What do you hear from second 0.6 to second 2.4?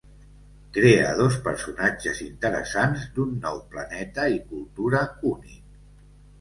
Crea dos personatges